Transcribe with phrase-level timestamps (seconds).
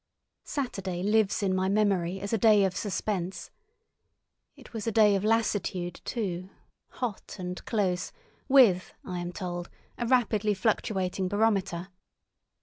[0.45, 3.51] Saturday lives in my memory as a day of suspense.
[4.55, 6.49] It was a day of lassitude too,
[6.89, 8.11] hot and close,
[8.47, 9.69] with, I am told,
[9.99, 11.89] a rapidly fluctuating barometer.